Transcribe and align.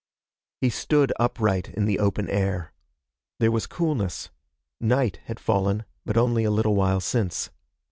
He 0.61 0.71
stood 0.71 1.13
upright 1.19 1.69
in 1.69 1.85
the 1.85 1.99
open 1.99 2.27
air. 2.27 2.73
There 3.39 3.51
was 3.51 3.67
coolness. 3.67 4.31
Night 4.79 5.19
had 5.25 5.39
fallen, 5.39 5.85
but 6.07 6.17
only 6.17 6.43
a 6.43 6.49
little 6.49 6.73
while 6.73 6.99
since. 7.01 7.51